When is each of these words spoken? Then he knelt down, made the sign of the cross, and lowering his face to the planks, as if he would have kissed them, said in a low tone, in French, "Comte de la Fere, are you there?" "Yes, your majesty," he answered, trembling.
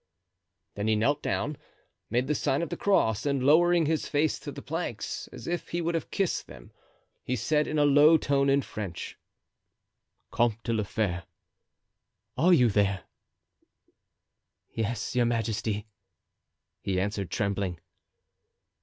Then 0.73 0.87
he 0.87 0.95
knelt 0.95 1.21
down, 1.21 1.57
made 2.09 2.25
the 2.25 2.33
sign 2.33 2.63
of 2.63 2.69
the 2.69 2.75
cross, 2.75 3.23
and 3.23 3.43
lowering 3.45 3.85
his 3.85 4.07
face 4.07 4.39
to 4.39 4.51
the 4.51 4.63
planks, 4.63 5.27
as 5.31 5.45
if 5.45 5.67
he 5.67 5.79
would 5.79 5.93
have 5.93 6.09
kissed 6.09 6.47
them, 6.47 6.71
said 7.35 7.67
in 7.67 7.77
a 7.77 7.85
low 7.85 8.17
tone, 8.17 8.49
in 8.49 8.63
French, 8.63 9.15
"Comte 10.31 10.63
de 10.63 10.73
la 10.73 10.83
Fere, 10.85 11.25
are 12.35 12.51
you 12.51 12.67
there?" 12.69 13.03
"Yes, 14.73 15.15
your 15.15 15.27
majesty," 15.27 15.85
he 16.81 16.99
answered, 16.99 17.29
trembling. 17.29 17.79